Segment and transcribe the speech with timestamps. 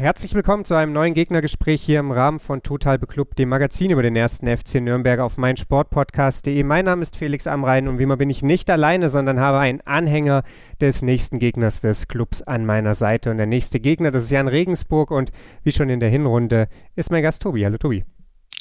[0.00, 4.02] Herzlich willkommen zu einem neuen Gegnergespräch hier im Rahmen von Total Beklubbt, dem Magazin über
[4.02, 6.62] den ersten FC Nürnberg auf meinsportpodcast.de.
[6.62, 9.82] Mein Name ist Felix Amrein und wie immer bin ich nicht alleine, sondern habe einen
[9.82, 10.42] Anhänger
[10.80, 13.30] des nächsten Gegners des Clubs an meiner Seite.
[13.30, 15.32] Und der nächste Gegner, das ist Jan Regensburg und
[15.64, 17.62] wie schon in der Hinrunde ist mein Gast Tobi.
[17.66, 18.06] Hallo Tobi.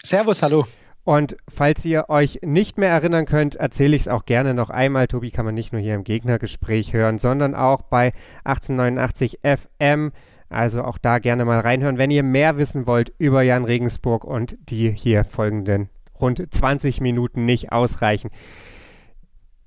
[0.04, 0.66] Servus, hallo.
[1.06, 5.08] Und falls ihr euch nicht mehr erinnern könnt, erzähle ich es auch gerne noch einmal.
[5.08, 8.12] Tobi kann man nicht nur hier im Gegnergespräch hören, sondern auch bei
[8.44, 10.12] 1889 FM
[10.50, 14.58] also auch da gerne mal reinhören, wenn ihr mehr wissen wollt über Jan Regensburg und
[14.70, 18.30] die hier folgenden rund 20 Minuten nicht ausreichen.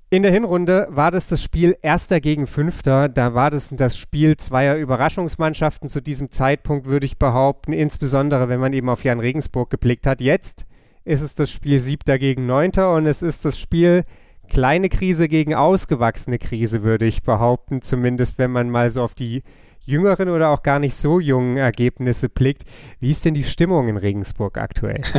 [0.09, 3.09] In der Hinrunde war das das Spiel Erster gegen Fünfter.
[3.09, 8.59] Da war das das Spiel zweier Überraschungsmannschaften zu diesem Zeitpunkt, würde ich behaupten, insbesondere wenn
[8.59, 10.21] man eben auf Jan Regensburg geblickt hat.
[10.21, 10.65] Jetzt
[11.03, 14.03] ist es das Spiel Siebter gegen Neunter und es ist das Spiel
[14.47, 19.41] kleine Krise gegen ausgewachsene Krise, würde ich behaupten, zumindest wenn man mal so auf die
[19.85, 22.63] jüngeren oder auch gar nicht so jungen Ergebnisse blickt.
[22.99, 25.01] Wie ist denn die Stimmung in Regensburg aktuell?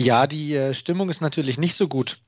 [0.00, 2.20] Ja, die äh, Stimmung ist natürlich nicht so gut.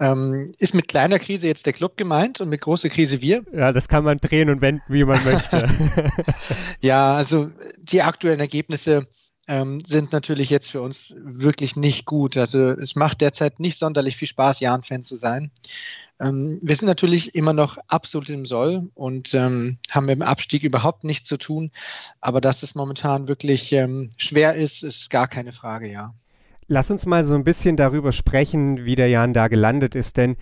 [0.00, 3.44] Ähm, ist mit kleiner Krise jetzt der Club gemeint und mit großer Krise wir?
[3.52, 5.70] Ja, das kann man drehen und wenden, wie man möchte.
[6.80, 7.48] ja, also
[7.80, 9.06] die aktuellen Ergebnisse
[9.48, 12.36] ähm, sind natürlich jetzt für uns wirklich nicht gut.
[12.36, 15.50] Also es macht derzeit nicht sonderlich viel Spaß, Jan-Fan zu sein.
[16.20, 20.62] Ähm, wir sind natürlich immer noch absolut im Soll und ähm, haben mit dem Abstieg
[20.62, 21.72] überhaupt nichts zu tun.
[22.20, 26.14] Aber dass es momentan wirklich ähm, schwer ist, ist gar keine Frage, ja.
[26.68, 30.36] Lass uns mal so ein bisschen darüber sprechen, wie der Jan da gelandet ist, denn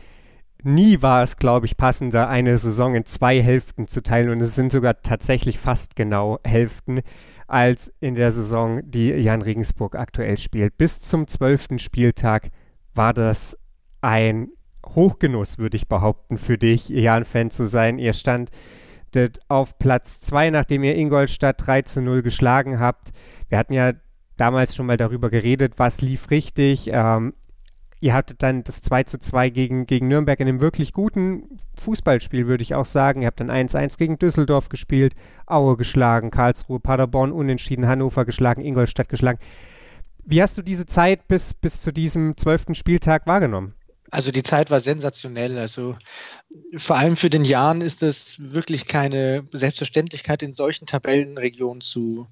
[0.63, 4.55] nie war es, glaube ich, passender, eine Saison in zwei Hälften zu teilen und es
[4.55, 7.01] sind sogar tatsächlich fast genau Hälften
[7.51, 10.79] als in der Saison, die Jan Regensburg aktuell spielt.
[10.79, 12.51] Bis zum zwölften Spieltag
[12.95, 13.59] war das
[14.01, 14.49] ein
[14.87, 17.99] Hochgenuss, würde ich behaupten, für dich, Jan-Fan zu sein.
[17.99, 18.51] Ihr standet
[19.49, 23.11] auf Platz 2, nachdem ihr Ingolstadt 3 zu 0 geschlagen habt.
[23.49, 23.93] Wir hatten ja
[24.37, 26.91] damals schon mal darüber geredet, was lief richtig.
[26.93, 27.35] Ähm,
[28.01, 32.47] ihr hattet dann das 2 zu 2 gegen, gegen Nürnberg in einem wirklich guten Fußballspiel,
[32.47, 33.23] würde ich auch sagen.
[33.23, 35.15] Ihr habt dann 1-1 gegen Düsseldorf gespielt,
[35.47, 39.39] Aue geschlagen, Karlsruhe, Paderborn unentschieden, Hannover geschlagen, Ingolstadt geschlagen.
[40.25, 43.75] Wie hast du diese Zeit bis, bis zu diesem zwölften Spieltag wahrgenommen?
[44.11, 45.59] Also die Zeit war sensationell.
[45.59, 45.97] Also
[46.77, 52.27] vor allem für den Jahren ist es wirklich keine Selbstverständlichkeit, in solchen Tabellenregionen zu,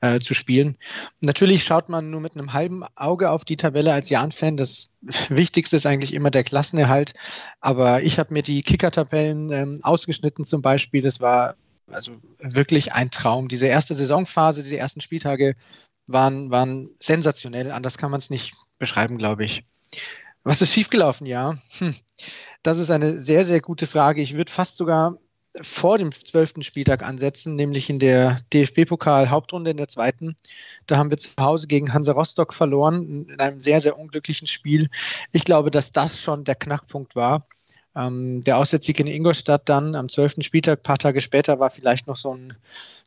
[0.00, 0.76] äh, zu spielen.
[1.20, 4.56] Natürlich schaut man nur mit einem halben Auge auf die Tabelle als Jan-Fan.
[4.56, 4.88] Das
[5.28, 7.14] Wichtigste ist eigentlich immer der Klassenerhalt.
[7.60, 11.02] Aber ich habe mir die Kicker-Tabellen ähm, ausgeschnitten zum Beispiel.
[11.02, 11.56] Das war
[11.90, 13.48] also wirklich ein Traum.
[13.48, 15.54] Diese erste Saisonphase, diese ersten Spieltage
[16.06, 17.70] waren, waren sensationell.
[17.70, 19.64] Anders kann man es nicht beschreiben, glaube ich.
[20.42, 21.26] Was ist schiefgelaufen?
[21.26, 21.94] Ja, hm.
[22.62, 24.22] das ist eine sehr, sehr gute Frage.
[24.22, 25.16] Ich würde fast sogar
[25.62, 30.36] vor dem zwölften Spieltag ansetzen, nämlich in der DFB-Pokal-Hauptrunde in der zweiten.
[30.86, 34.88] Da haben wir zu Hause gegen Hansa Rostock verloren, in einem sehr, sehr unglücklichen Spiel.
[35.32, 37.46] Ich glaube, dass das schon der Knackpunkt war.
[37.94, 42.16] Ähm, der Auswärtssieg in Ingolstadt dann am zwölften Spieltag, paar Tage später, war vielleicht noch
[42.16, 42.52] so, ein,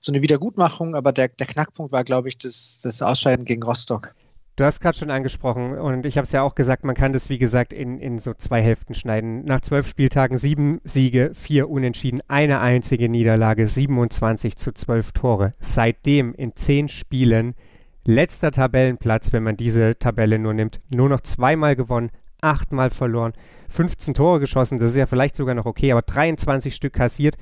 [0.01, 4.13] so eine Wiedergutmachung, aber der, der Knackpunkt war, glaube ich, das, das Ausscheiden gegen Rostock.
[4.59, 7.29] Du hast gerade schon angesprochen und ich habe es ja auch gesagt, man kann das
[7.29, 9.45] wie gesagt in, in so zwei Hälften schneiden.
[9.45, 15.53] Nach zwölf Spieltagen sieben Siege, vier Unentschieden, eine einzige Niederlage, 27 zu zwölf Tore.
[15.61, 17.55] Seitdem in zehn Spielen
[18.03, 23.31] letzter Tabellenplatz, wenn man diese Tabelle nur nimmt, nur noch zweimal gewonnen, achtmal verloren,
[23.69, 27.37] 15 Tore geschossen, das ist ja vielleicht sogar noch okay, aber 23 Stück kassiert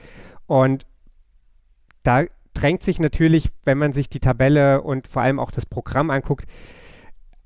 [0.45, 0.85] und
[2.03, 6.11] da drängt sich natürlich, wenn man sich die Tabelle und vor allem auch das Programm
[6.11, 6.45] anguckt,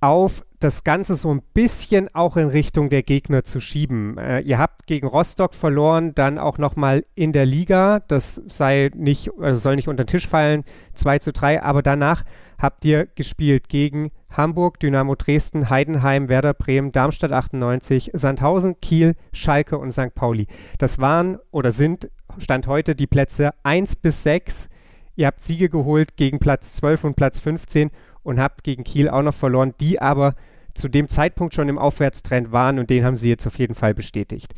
[0.01, 4.17] auf, das Ganze so ein bisschen auch in Richtung der Gegner zu schieben.
[4.17, 7.99] Äh, ihr habt gegen Rostock verloren, dann auch nochmal in der Liga.
[8.07, 10.63] Das sei nicht, also soll nicht unter den Tisch fallen,
[10.93, 12.23] 2 zu 3, aber danach
[12.59, 19.77] habt ihr gespielt gegen Hamburg, Dynamo Dresden, Heidenheim, Werder Bremen, Darmstadt 98, Sandhausen, Kiel, Schalke
[19.77, 20.13] und St.
[20.13, 20.47] Pauli.
[20.77, 24.69] Das waren oder sind Stand heute die Plätze 1 bis 6.
[25.15, 27.91] Ihr habt Siege geholt gegen Platz 12 und Platz 15
[28.23, 30.35] und habt gegen Kiel auch noch verloren, die aber
[30.73, 33.93] zu dem Zeitpunkt schon im Aufwärtstrend waren und den haben sie jetzt auf jeden Fall
[33.93, 34.53] bestätigt.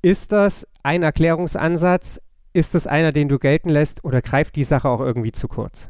[0.00, 2.20] Ist das ein Erklärungsansatz?
[2.52, 5.88] Ist das einer, den du gelten lässt oder greift die Sache auch irgendwie zu kurz?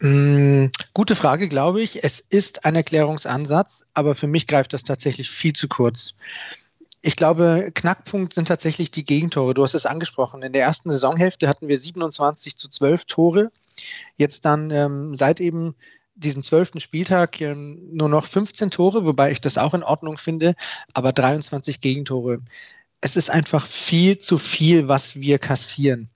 [0.00, 2.04] Mm, gute Frage, glaube ich.
[2.04, 6.14] Es ist ein Erklärungsansatz, aber für mich greift das tatsächlich viel zu kurz.
[7.02, 9.54] Ich glaube, Knackpunkt sind tatsächlich die Gegentore.
[9.54, 10.42] Du hast es angesprochen.
[10.42, 13.50] In der ersten Saisonhälfte hatten wir 27 zu 12 Tore
[14.16, 15.74] Jetzt dann ähm, seit eben
[16.20, 20.54] diesem zwölften Spieltag nur noch 15 Tore, wobei ich das auch in Ordnung finde,
[20.92, 22.40] aber 23 Gegentore.
[23.00, 26.10] Es ist einfach viel zu viel, was wir kassieren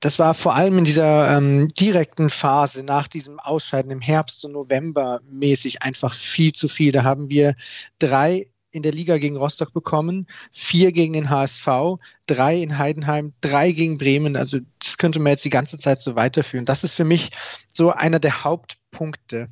[0.00, 4.52] das war vor allem in dieser ähm, direkten Phase nach diesem Ausscheiden im Herbst und
[4.52, 6.90] November mäßig einfach viel zu viel.
[6.90, 7.54] Da haben wir
[7.98, 13.72] drei in der Liga gegen Rostock bekommen, vier gegen den HSV, drei in Heidenheim, drei
[13.72, 14.36] gegen Bremen.
[14.36, 16.66] Also das könnte man jetzt die ganze Zeit so weiterführen.
[16.66, 17.30] Das ist für mich
[17.68, 19.48] so einer der Hauptpunkte.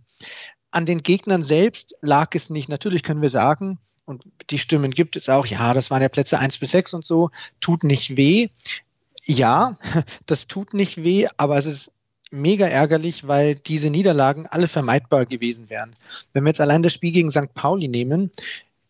[0.70, 2.69] An den Gegnern selbst lag es nicht.
[2.69, 6.38] Natürlich können wir sagen, und die Stimmen gibt es auch, ja, das waren ja Plätze
[6.38, 7.31] eins bis sechs und so,
[7.61, 8.49] tut nicht weh
[9.29, 9.76] ja,
[10.26, 11.93] das tut nicht weh, aber es ist
[12.31, 15.94] mega ärgerlich, weil diese Niederlagen alle vermeidbar gewesen wären.
[16.32, 17.55] Wenn wir jetzt allein das Spiel gegen St.
[17.55, 18.31] Pauli nehmen,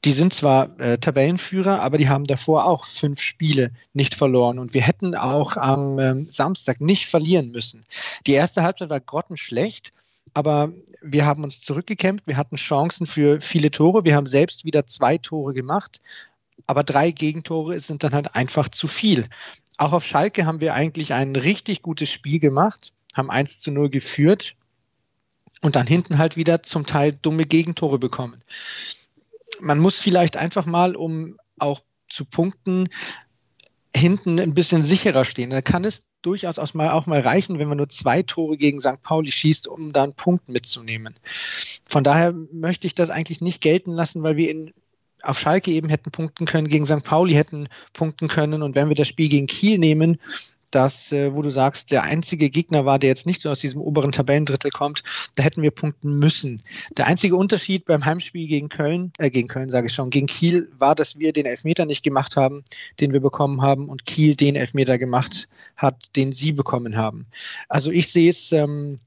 [0.05, 4.73] die sind zwar äh, Tabellenführer, aber die haben davor auch fünf Spiele nicht verloren und
[4.75, 7.85] wir hätten auch am ähm, Samstag nicht verlieren müssen.
[8.27, 9.93] Die erste Halbzeit war grottenschlecht,
[10.35, 10.73] aber
[11.03, 15.19] wir haben uns zurückgekämpft, wir hatten Chancen für viele Tore, wir haben selbst wieder zwei
[15.19, 16.01] Tore gemacht,
[16.67, 19.27] aber drei Gegentore sind dann halt einfach zu viel.
[19.79, 23.89] Auch auf Schalke haben wir eigentlich ein richtig gutes Spiel gemacht, haben 1 zu 0
[23.89, 24.55] geführt
[25.63, 28.43] und dann hinten halt wieder zum Teil dumme Gegentore bekommen.
[29.61, 32.89] Man muss vielleicht einfach mal, um auch zu punkten,
[33.95, 35.51] hinten ein bisschen sicherer stehen.
[35.51, 38.81] Da kann es durchaus auch mal, auch mal reichen, wenn man nur zwei Tore gegen
[38.81, 39.03] St.
[39.03, 41.15] Pauli schießt, um da einen Punkt mitzunehmen.
[41.87, 44.73] Von daher möchte ich das eigentlich nicht gelten lassen, weil wir in
[45.23, 47.03] auf Schalke eben hätten punkten können, gegen St.
[47.03, 48.63] Pauli hätten punkten können.
[48.63, 50.19] Und wenn wir das Spiel gegen Kiel nehmen,
[50.71, 53.81] das, äh, wo du sagst, der einzige Gegner war, der jetzt nicht so aus diesem
[53.81, 55.03] oberen Tabellendrittel kommt,
[55.35, 56.63] da hätten wir punkten müssen.
[56.97, 60.71] Der einzige Unterschied beim Heimspiel gegen Köln, äh, gegen Köln sage ich schon, gegen Kiel
[60.79, 62.63] war, dass wir den Elfmeter nicht gemacht haben,
[63.01, 67.27] den wir bekommen haben, und Kiel den Elfmeter gemacht hat, den sie bekommen haben.
[67.69, 69.01] Also ich sehe es ähm,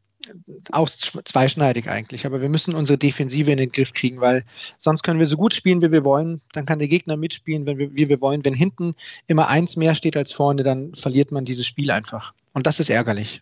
[0.72, 2.26] auch zweischneidig eigentlich.
[2.26, 4.44] Aber wir müssen unsere Defensive in den Griff kriegen, weil
[4.78, 6.42] sonst können wir so gut spielen, wie wir wollen.
[6.54, 8.44] Dann kann der Gegner mitspielen, wenn wir, wie wir wollen.
[8.46, 8.96] Wenn hinten
[9.28, 12.34] immer eins mehr steht als vorne, dann verliert man dieses Spiel einfach.
[12.54, 13.42] Und das ist ärgerlich.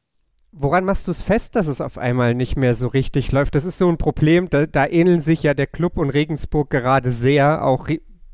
[0.52, 3.54] Woran machst du es fest, dass es auf einmal nicht mehr so richtig läuft?
[3.54, 7.12] Das ist so ein Problem, da, da ähneln sich ja der Club und Regensburg gerade
[7.12, 7.64] sehr.
[7.64, 7.88] Auch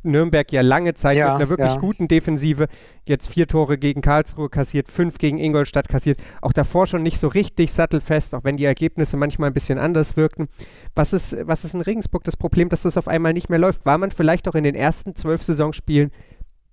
[0.06, 1.80] Nürnberg ja lange Zeit ja, mit einer wirklich ja.
[1.80, 2.68] guten Defensive.
[3.06, 6.20] Jetzt vier Tore gegen Karlsruhe kassiert, fünf gegen Ingolstadt kassiert.
[6.42, 10.18] Auch davor schon nicht so richtig sattelfest, auch wenn die Ergebnisse manchmal ein bisschen anders
[10.18, 10.48] wirkten.
[10.96, 13.86] Was ist, was ist in Regensburg das Problem, dass das auf einmal nicht mehr läuft?
[13.86, 16.12] War man vielleicht auch in den ersten zwölf Saisonspielen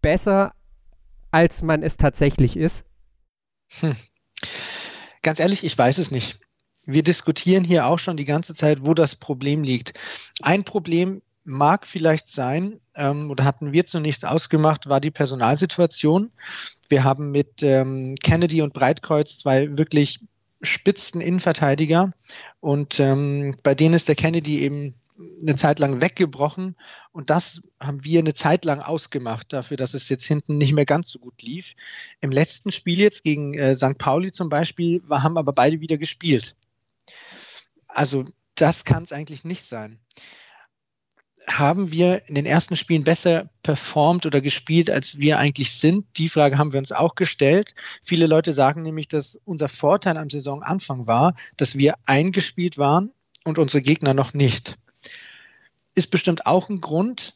[0.01, 0.53] besser,
[1.31, 2.85] als man es tatsächlich ist?
[3.81, 3.97] Hm.
[5.23, 6.39] Ganz ehrlich, ich weiß es nicht.
[6.85, 9.95] Wir diskutieren hier auch schon die ganze Zeit, wo das Problem liegt.
[10.43, 16.31] Ein Problem mag vielleicht sein, ähm, oder hatten wir zunächst ausgemacht, war die Personalsituation.
[16.89, 20.21] Wir haben mit ähm, Kennedy und Breitkreuz zwei wirklich
[20.61, 22.13] spitzen Innenverteidiger
[22.61, 24.95] und ähm, bei denen ist der Kennedy eben
[25.41, 26.77] eine Zeit lang weggebrochen
[27.13, 30.87] und das haben wir eine Zeit lang ausgemacht dafür, dass es jetzt hinten nicht mehr
[30.87, 31.75] ganz so gut lief.
[32.21, 33.99] Im letzten Spiel jetzt gegen äh, St.
[33.99, 36.55] Pauli zum Beispiel war, haben aber beide wieder gespielt.
[37.89, 38.25] Also
[38.55, 39.99] das kann es eigentlich nicht sein
[41.49, 46.07] haben wir in den ersten Spielen besser performt oder gespielt, als wir eigentlich sind?
[46.17, 47.75] Die Frage haben wir uns auch gestellt.
[48.05, 53.11] Viele Leute sagen nämlich, dass unser Vorteil am Saisonanfang war, dass wir eingespielt waren
[53.45, 54.77] und unsere Gegner noch nicht.
[55.95, 57.35] Ist bestimmt auch ein Grund,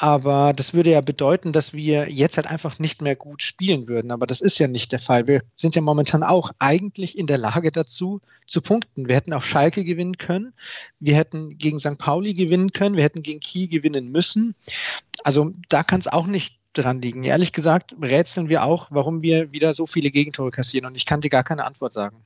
[0.00, 4.12] aber das würde ja bedeuten, dass wir jetzt halt einfach nicht mehr gut spielen würden.
[4.12, 5.26] Aber das ist ja nicht der Fall.
[5.26, 9.08] Wir sind ja momentan auch eigentlich in der Lage dazu, zu punkten.
[9.08, 10.52] Wir hätten auch Schalke gewinnen können.
[11.00, 11.98] Wir hätten gegen St.
[11.98, 12.96] Pauli gewinnen können.
[12.96, 14.54] Wir hätten gegen Kiel gewinnen müssen.
[15.24, 17.24] Also da kann es auch nicht dran liegen.
[17.24, 20.86] Ehrlich gesagt rätseln wir auch, warum wir wieder so viele Gegentore kassieren.
[20.86, 22.18] Und ich kann dir gar keine Antwort sagen.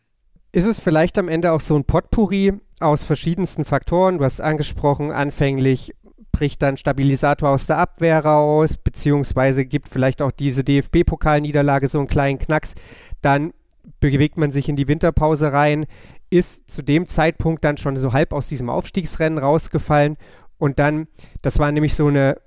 [0.52, 4.18] Ist es vielleicht am Ende auch so ein Potpourri aus verschiedensten Faktoren?
[4.18, 5.94] Du hast angesprochen, anfänglich
[6.42, 12.08] bricht dann Stabilisator aus der Abwehr raus, beziehungsweise gibt vielleicht auch diese DFB-Pokalniederlage so einen
[12.08, 12.74] kleinen Knacks.
[13.20, 13.52] Dann
[14.00, 15.86] bewegt man sich in die Winterpause rein,
[16.30, 20.16] ist zu dem Zeitpunkt dann schon so halb aus diesem Aufstiegsrennen rausgefallen.
[20.58, 21.06] Und dann,
[21.42, 22.38] das war nämlich so eine,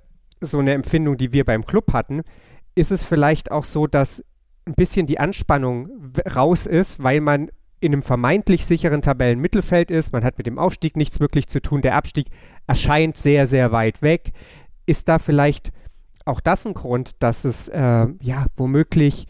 [0.42, 2.20] so eine Empfindung, die wir beim Club hatten,
[2.74, 4.22] ist es vielleicht auch so, dass
[4.66, 7.48] ein bisschen die Anspannung raus ist, weil man
[7.80, 10.12] in einem vermeintlich sicheren Tabellenmittelfeld ist.
[10.12, 11.82] Man hat mit dem Aufstieg nichts wirklich zu tun.
[11.82, 12.28] Der Abstieg
[12.66, 14.32] erscheint sehr, sehr weit weg.
[14.86, 15.72] Ist da vielleicht
[16.24, 19.26] auch das ein Grund, dass es äh, ja womöglich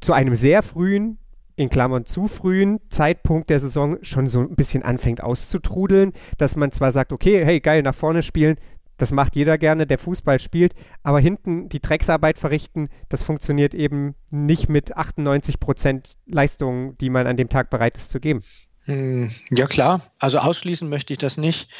[0.00, 1.18] zu einem sehr frühen,
[1.56, 6.70] in Klammern zu frühen Zeitpunkt der Saison schon so ein bisschen anfängt auszutrudeln, dass man
[6.70, 8.56] zwar sagt, okay, hey, geil, nach vorne spielen,
[8.98, 14.14] das macht jeder gerne, der Fußball spielt, aber hinten die Drecksarbeit verrichten, das funktioniert eben
[14.30, 18.42] nicht mit 98 Prozent Leistung, die man an dem Tag bereit ist zu geben.
[18.82, 21.70] Hm, ja klar, also ausschließen möchte ich das nicht.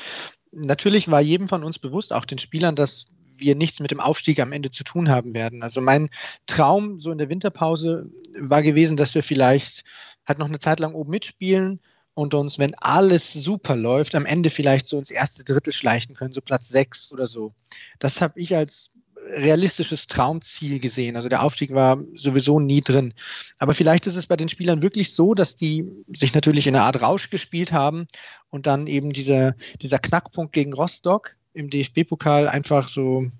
[0.52, 3.06] Natürlich war jedem von uns bewusst, auch den Spielern, dass
[3.36, 5.62] wir nichts mit dem Aufstieg am Ende zu tun haben werden.
[5.62, 6.10] Also mein
[6.46, 9.84] Traum so in der Winterpause war gewesen, dass wir vielleicht
[10.26, 11.80] halt noch eine Zeit lang oben mitspielen
[12.18, 16.32] und uns, wenn alles super läuft, am Ende vielleicht so ins erste Drittel schleichen können,
[16.32, 17.52] so Platz sechs oder so.
[18.00, 18.88] Das habe ich als
[19.36, 21.14] realistisches Traumziel gesehen.
[21.14, 23.14] Also der Aufstieg war sowieso nie drin.
[23.58, 26.86] Aber vielleicht ist es bei den Spielern wirklich so, dass die sich natürlich in einer
[26.86, 28.08] Art Rausch gespielt haben
[28.50, 33.30] und dann eben dieser, dieser Knackpunkt gegen Rostock im DFB-Pokal einfach so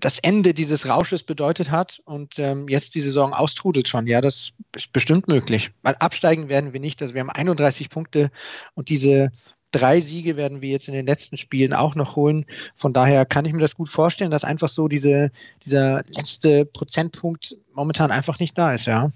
[0.00, 4.06] das Ende dieses Rausches bedeutet hat und ähm, jetzt die Saison austrudelt schon.
[4.06, 5.70] Ja, das ist bestimmt möglich.
[5.82, 7.00] Weil absteigen werden wir nicht.
[7.02, 8.30] Also wir haben 31 Punkte
[8.74, 9.30] und diese
[9.70, 12.46] drei Siege werden wir jetzt in den letzten Spielen auch noch holen.
[12.74, 15.30] Von daher kann ich mir das gut vorstellen, dass einfach so diese,
[15.64, 19.10] dieser letzte Prozentpunkt momentan einfach nicht da ist, ja.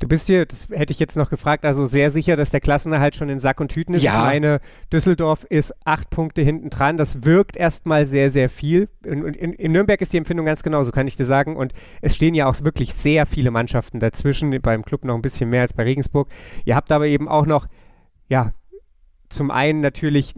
[0.00, 3.16] Du bist dir, das hätte ich jetzt noch gefragt, also sehr sicher, dass der Klassenerhalt
[3.16, 4.02] schon in Sack und Tüten ist.
[4.02, 4.12] Ja.
[4.12, 4.60] Ich meine,
[4.92, 6.96] Düsseldorf ist acht Punkte hinten dran.
[6.96, 8.88] Das wirkt erstmal sehr, sehr viel.
[9.04, 11.56] In, in, in, Nürnberg ist die Empfindung ganz genauso, kann ich dir sagen.
[11.56, 14.56] Und es stehen ja auch wirklich sehr viele Mannschaften dazwischen.
[14.62, 16.28] Beim Club noch ein bisschen mehr als bei Regensburg.
[16.64, 17.66] Ihr habt aber eben auch noch,
[18.28, 18.52] ja,
[19.28, 20.34] zum einen natürlich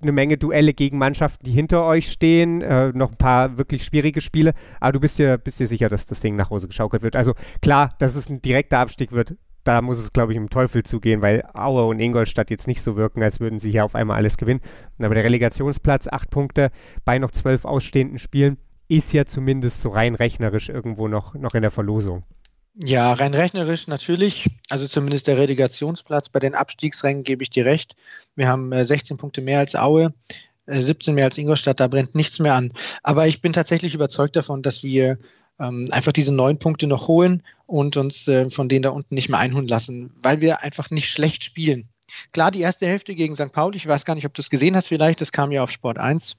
[0.00, 4.20] eine Menge Duelle gegen Mannschaften, die hinter euch stehen, äh, noch ein paar wirklich schwierige
[4.20, 7.16] Spiele, aber du bist dir, bist dir sicher, dass das Ding nach Hause geschaukelt wird.
[7.16, 10.82] Also klar, dass es ein direkter Abstieg wird, da muss es, glaube ich, im Teufel
[10.82, 14.16] zugehen, weil Aue und Ingolstadt jetzt nicht so wirken, als würden sie hier auf einmal
[14.16, 14.60] alles gewinnen.
[14.98, 16.70] Aber der Relegationsplatz, acht Punkte
[17.04, 18.56] bei noch zwölf ausstehenden Spielen,
[18.88, 22.24] ist ja zumindest so rein rechnerisch irgendwo noch, noch in der Verlosung.
[22.80, 24.48] Ja, rein rechnerisch natürlich.
[24.68, 26.28] Also zumindest der Relegationsplatz.
[26.28, 27.96] Bei den Abstiegsrängen gebe ich dir recht.
[28.36, 30.14] Wir haben äh, 16 Punkte mehr als Aue,
[30.66, 31.80] äh, 17 mehr als Ingolstadt.
[31.80, 32.72] Da brennt nichts mehr an.
[33.02, 35.18] Aber ich bin tatsächlich überzeugt davon, dass wir
[35.58, 39.28] ähm, einfach diese neun Punkte noch holen und uns äh, von denen da unten nicht
[39.28, 41.88] mehr einholen lassen, weil wir einfach nicht schlecht spielen.
[42.32, 43.50] Klar, die erste Hälfte gegen St.
[43.50, 45.72] Pauli, ich weiß gar nicht, ob du es gesehen hast vielleicht, das kam ja auf
[45.72, 46.36] Sport 1.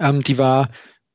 [0.00, 0.68] Ähm, die war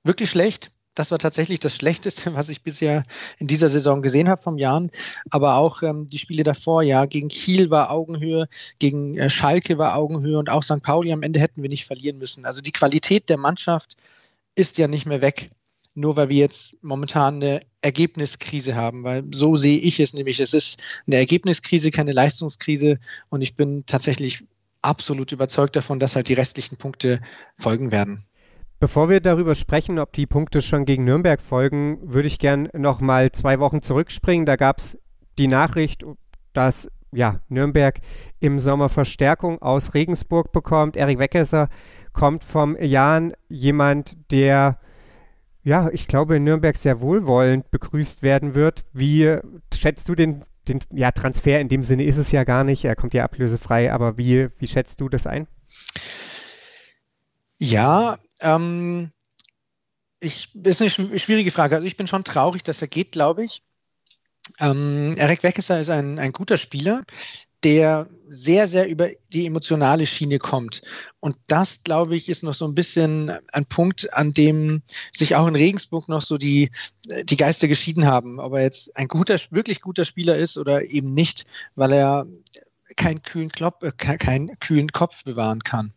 [0.04, 0.72] wirklich schlecht
[1.02, 3.04] das war tatsächlich das Schlechteste, was ich bisher
[3.40, 4.92] in dieser Saison gesehen habe vom Jahren.
[5.32, 9.96] Aber auch ähm, die Spiele davor, ja, gegen Kiel war Augenhöhe, gegen äh, Schalke war
[9.96, 10.84] Augenhöhe und auch St.
[10.84, 12.46] Pauli am Ende hätten wir nicht verlieren müssen.
[12.46, 13.98] Also die Qualität der Mannschaft
[14.54, 15.48] ist ja nicht mehr weg,
[15.96, 20.40] nur weil wir jetzt momentan eine Ergebniskrise haben, weil so sehe ich es nämlich.
[20.40, 24.44] Es ist eine Ergebniskrise, keine Leistungskrise und ich bin tatsächlich
[24.84, 27.22] absolut überzeugt davon, dass halt die restlichen Punkte
[27.58, 28.28] folgen werden.
[28.82, 33.00] Bevor wir darüber sprechen, ob die Punkte schon gegen Nürnberg folgen, würde ich gern noch
[33.00, 34.48] mal zwei Wochen zurückspringen.
[34.48, 34.98] Da gab es
[35.38, 36.04] die Nachricht,
[36.54, 38.00] dass ja, Nürnberg
[38.40, 40.98] im Sommer Verstärkung aus Regensburg bekommt.
[40.98, 41.70] Erik Weckesser
[42.12, 44.80] kommt vom Jan, jemand, der
[45.62, 48.84] ja, ich glaube, in Nürnberg sehr wohlwollend begrüßt werden wird.
[48.94, 49.38] Wie
[49.72, 52.96] schätzt du den, den ja, Transfer in dem Sinne ist es ja gar nicht, er
[52.96, 55.46] kommt ja ablösefrei, aber wie, wie schätzt du das ein?
[57.60, 59.10] Ja, ähm,
[60.20, 61.76] ich, ist eine schwierige Frage.
[61.76, 63.64] Also ich bin schon traurig, dass er geht, glaube ich.
[64.60, 67.02] Ähm, Eric Weckesser ist ein, ein guter Spieler,
[67.64, 70.82] der sehr, sehr über die emotionale Schiene kommt.
[71.20, 74.82] Und das, glaube ich, ist noch so ein bisschen ein Punkt, an dem
[75.14, 76.72] sich auch in Regensburg noch so die,
[77.24, 78.40] die Geister geschieden haben.
[78.40, 81.46] Ob er jetzt ein guter, wirklich guter Spieler ist oder eben nicht,
[81.76, 82.26] weil er
[82.96, 85.94] keinen kühlen, Klop, äh, keinen kühlen Kopf bewahren kann.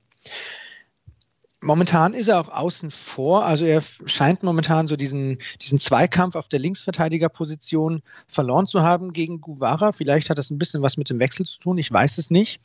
[1.65, 6.47] Momentan ist er auch außen vor, also er scheint momentan so diesen, diesen Zweikampf auf
[6.49, 9.93] der Linksverteidigerposition verloren zu haben gegen Guevara.
[9.93, 12.61] Vielleicht hat das ein bisschen was mit dem Wechsel zu tun, ich weiß es nicht.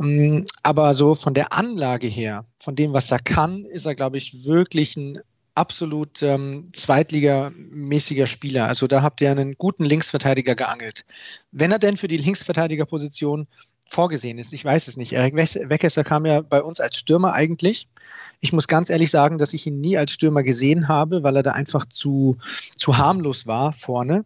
[0.00, 4.18] Ähm, aber so von der Anlage her, von dem, was er kann, ist er, glaube
[4.18, 5.18] ich, wirklich ein
[5.56, 8.68] absolut ähm, zweitligamäßiger Spieler.
[8.68, 11.04] Also da habt ihr einen guten Linksverteidiger geangelt.
[11.50, 13.48] Wenn er denn für die Linksverteidigerposition
[13.88, 14.52] vorgesehen ist.
[14.52, 15.12] Ich weiß es nicht.
[15.14, 17.88] Erik Weckesser kam ja bei uns als Stürmer eigentlich.
[18.40, 21.42] Ich muss ganz ehrlich sagen, dass ich ihn nie als Stürmer gesehen habe, weil er
[21.42, 22.36] da einfach zu,
[22.76, 24.24] zu harmlos war vorne.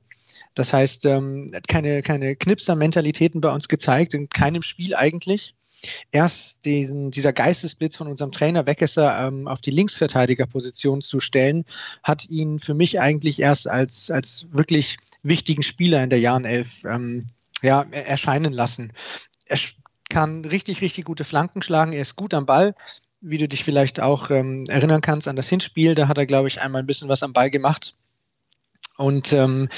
[0.55, 5.55] Das heißt, ähm, keine, keine Knipser-Mentalitäten bei uns gezeigt, in keinem Spiel eigentlich.
[6.11, 11.65] Erst diesen, dieser Geistesblitz von unserem Trainer Weckesser ähm, auf die Linksverteidigerposition zu stellen,
[12.03, 16.85] hat ihn für mich eigentlich erst als, als wirklich wichtigen Spieler in der Jahren elf
[16.85, 17.27] ähm,
[17.63, 18.93] ja, erscheinen lassen
[19.47, 19.59] er
[20.09, 21.93] kann richtig, richtig gute Flanken schlagen.
[21.93, 22.75] Er ist gut am Ball,
[23.21, 25.95] wie du dich vielleicht auch ähm, erinnern kannst an das Hinspiel.
[25.95, 27.95] Da hat er, glaube ich, einmal ein bisschen was am Ball gemacht.
[28.99, 29.69] Und ähm,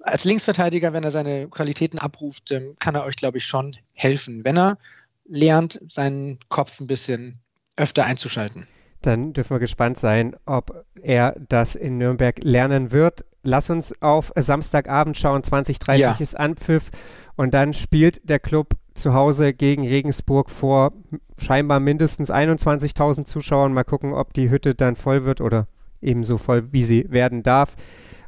[0.00, 4.44] als Linksverteidiger, wenn er seine Qualitäten abruft, ähm, kann er euch, glaube ich, schon helfen,
[4.44, 4.78] wenn er
[5.26, 7.40] lernt, seinen Kopf ein bisschen
[7.76, 8.66] öfter einzuschalten.
[9.02, 13.24] dann dürfen wir gespannt sein, ob er das in Nürnberg lernen wird.
[13.42, 16.16] Lass uns auf Samstagabend schauen, 20.30 ja.
[16.18, 16.90] ist Anpfiff
[17.34, 20.92] und dann spielt der Club zu Hause gegen Regensburg vor
[21.38, 23.72] scheinbar mindestens 21.000 Zuschauern.
[23.72, 25.66] Mal gucken, ob die Hütte dann voll wird oder
[26.00, 27.76] ebenso voll, wie sie werden darf.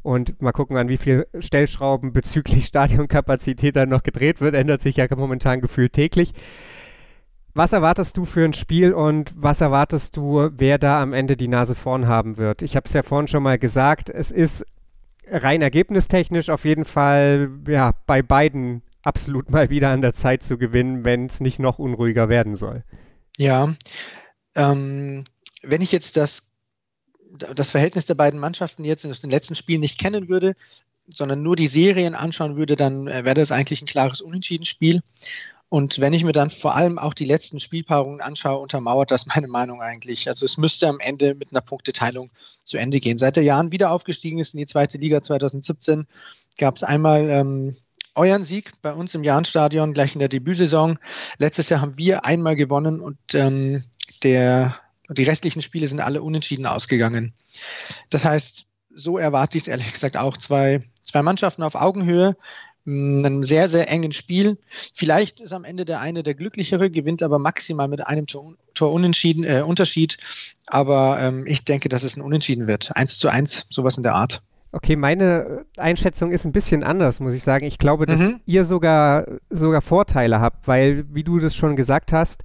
[0.02, 4.54] Und mal gucken, an wie viel Stellschrauben bezüglich Stadionkapazität dann noch gedreht wird.
[4.54, 6.34] Ändert sich ja momentan gefühlt täglich.
[7.56, 11.46] Was erwartest du für ein Spiel und was erwartest du, wer da am Ende die
[11.46, 12.62] Nase vorn haben wird?
[12.62, 14.66] Ich habe es ja vorhin schon mal gesagt, es ist
[15.30, 20.58] rein ergebnistechnisch auf jeden Fall ja, bei beiden absolut mal wieder an der Zeit zu
[20.58, 22.84] gewinnen, wenn es nicht noch unruhiger werden soll.
[23.36, 23.74] Ja,
[24.54, 25.24] ähm,
[25.62, 26.44] wenn ich jetzt das,
[27.54, 30.54] das Verhältnis der beiden Mannschaften jetzt in den letzten Spielen nicht kennen würde,
[31.08, 35.02] sondern nur die Serien anschauen würde, dann äh, wäre das eigentlich ein klares Unentschieden-Spiel.
[35.68, 39.48] Und wenn ich mir dann vor allem auch die letzten Spielpaarungen anschaue, untermauert das meine
[39.48, 40.28] Meinung eigentlich.
[40.28, 42.30] Also es müsste am Ende mit einer Punkteteilung
[42.64, 43.18] zu Ende gehen.
[43.18, 46.06] Seit der Jahren wieder aufgestiegen ist in die zweite Liga 2017,
[46.58, 47.76] gab es einmal ähm,
[48.14, 50.98] euren Sieg bei uns im Jahnstadion gleich in der Debütsaison.
[51.38, 53.82] Letztes Jahr haben wir einmal gewonnen und ähm,
[54.22, 54.76] der,
[55.08, 57.34] die restlichen Spiele sind alle unentschieden ausgegangen.
[58.10, 60.36] Das heißt, so erwarte ich es ehrlich gesagt auch.
[60.36, 62.36] Zwei, zwei Mannschaften auf Augenhöhe,
[62.86, 64.58] einem sehr, sehr engen Spiel.
[64.94, 68.92] Vielleicht ist am Ende der eine der glücklichere, gewinnt aber maximal mit einem Tor, Tor
[68.92, 70.18] unentschieden, äh, Unterschied.
[70.66, 72.94] Aber ähm, ich denke, dass es ein Unentschieden wird.
[72.94, 74.42] Eins zu eins, sowas in der Art.
[74.74, 77.64] Okay, meine Einschätzung ist ein bisschen anders, muss ich sagen.
[77.64, 78.40] Ich glaube, dass mhm.
[78.44, 82.42] ihr sogar, sogar Vorteile habt, weil, wie du das schon gesagt hast,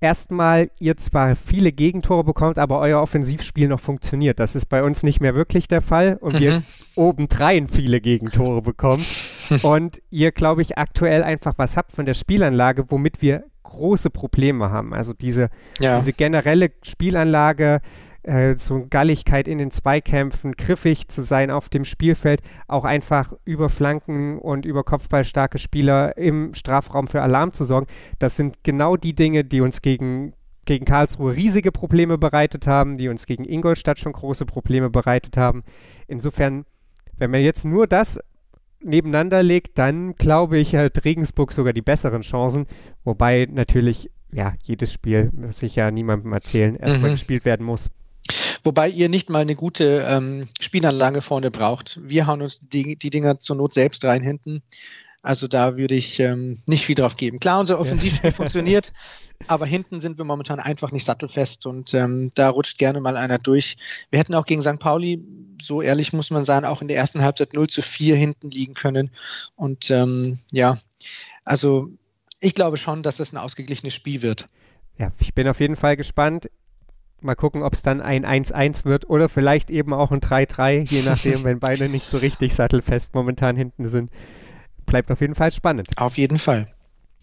[0.00, 4.40] erstmal ihr zwar viele Gegentore bekommt, aber euer Offensivspiel noch funktioniert.
[4.40, 6.40] Das ist bei uns nicht mehr wirklich der Fall und mhm.
[6.40, 6.62] wir
[6.94, 9.04] obendrein viele Gegentore bekommen.
[9.62, 14.70] und ihr, glaube ich, aktuell einfach was habt von der Spielanlage, womit wir große Probleme
[14.70, 14.94] haben.
[14.94, 15.98] Also diese, ja.
[15.98, 17.82] diese generelle Spielanlage,
[18.28, 23.68] äh, so Galligkeit in den Zweikämpfen, griffig zu sein auf dem Spielfeld, auch einfach über
[23.70, 27.86] Flanken und über Kopfballstarke Spieler im Strafraum für Alarm zu sorgen.
[28.18, 30.34] Das sind genau die Dinge, die uns gegen,
[30.66, 35.64] gegen Karlsruhe riesige Probleme bereitet haben, die uns gegen Ingolstadt schon große Probleme bereitet haben.
[36.06, 36.66] Insofern,
[37.16, 38.20] wenn man jetzt nur das
[38.80, 42.66] nebeneinander legt, dann glaube ich, hat Regensburg sogar die besseren Chancen.
[43.04, 47.14] Wobei natürlich, ja, jedes Spiel, muss ich ja niemandem erzählen, erstmal mhm.
[47.14, 47.90] gespielt werden muss.
[48.68, 51.98] Wobei ihr nicht mal eine gute ähm, Spielanlage vorne braucht.
[52.02, 54.62] Wir hauen uns die, die Dinger zur Not selbst rein hinten.
[55.22, 57.40] Also da würde ich ähm, nicht viel drauf geben.
[57.40, 58.36] Klar, unser Offensivspiel ja.
[58.36, 58.92] funktioniert,
[59.46, 63.38] aber hinten sind wir momentan einfach nicht sattelfest und ähm, da rutscht gerne mal einer
[63.38, 63.78] durch.
[64.10, 64.78] Wir hätten auch gegen St.
[64.78, 65.24] Pauli,
[65.62, 68.74] so ehrlich muss man sagen, auch in der ersten Halbzeit 0 zu 4 hinten liegen
[68.74, 69.10] können.
[69.56, 70.76] Und ähm, ja,
[71.42, 71.88] also
[72.38, 74.46] ich glaube schon, dass das ein ausgeglichenes Spiel wird.
[74.98, 76.50] Ja, ich bin auf jeden Fall gespannt.
[77.20, 81.02] Mal gucken, ob es dann ein 1-1 wird oder vielleicht eben auch ein 3-3, je
[81.02, 84.10] nachdem, wenn beide nicht so richtig sattelfest momentan hinten sind.
[84.86, 85.88] Bleibt auf jeden Fall spannend.
[85.96, 86.66] Auf jeden Fall.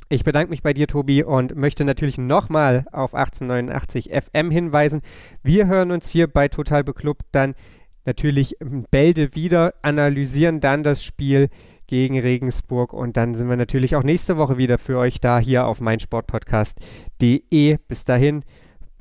[0.07, 5.01] Ich bedanke mich bei dir, Tobi, und möchte natürlich nochmal auf 1889 FM hinweisen.
[5.41, 7.55] Wir hören uns hier bei Total Beklubbt dann
[8.05, 8.55] natürlich
[8.91, 11.49] Bälde wieder, analysieren dann das Spiel
[11.87, 15.65] gegen Regensburg und dann sind wir natürlich auch nächste Woche wieder für euch da hier
[15.65, 17.77] auf meinsportpodcast.de.
[17.87, 18.43] Bis dahin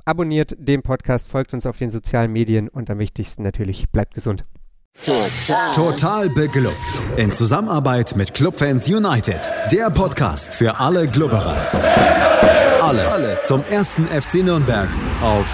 [0.05, 4.45] abonniert den Podcast, folgt uns auf den sozialen Medien und am wichtigsten natürlich, bleibt gesund.
[5.03, 5.73] Total.
[5.73, 7.01] Total beglückt.
[7.17, 9.41] In Zusammenarbeit mit Clubfans United.
[9.71, 11.57] Der Podcast für alle Glubberer.
[12.81, 14.89] Alles, Alles zum ersten FC Nürnberg
[15.21, 15.53] auf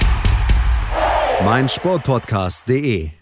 [1.44, 3.21] meinsportpodcast.de.